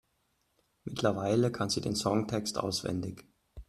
[0.83, 3.27] Mittlerweile kann sie den Songtext auswendig.